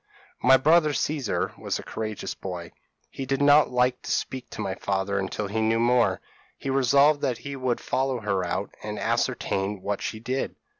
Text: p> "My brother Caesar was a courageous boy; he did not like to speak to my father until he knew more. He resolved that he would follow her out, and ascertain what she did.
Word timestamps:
p> 0.41 0.47
"My 0.47 0.57
brother 0.57 0.93
Caesar 0.93 1.53
was 1.59 1.77
a 1.77 1.83
courageous 1.83 2.33
boy; 2.33 2.71
he 3.11 3.23
did 3.27 3.39
not 3.39 3.69
like 3.69 4.01
to 4.01 4.09
speak 4.09 4.49
to 4.49 4.59
my 4.59 4.73
father 4.73 5.19
until 5.19 5.45
he 5.47 5.61
knew 5.61 5.77
more. 5.77 6.21
He 6.57 6.71
resolved 6.71 7.21
that 7.21 7.37
he 7.37 7.55
would 7.55 7.79
follow 7.79 8.21
her 8.21 8.43
out, 8.43 8.73
and 8.81 8.97
ascertain 8.97 9.83
what 9.83 10.01
she 10.01 10.19
did. 10.19 10.55